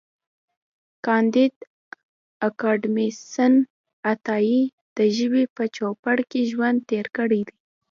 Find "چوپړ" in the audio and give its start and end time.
5.75-6.17